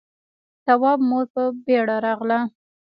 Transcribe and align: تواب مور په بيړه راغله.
تواب 0.65 0.99
مور 1.09 1.25
په 1.33 1.43
بيړه 1.65 1.95
راغله. 2.05 2.39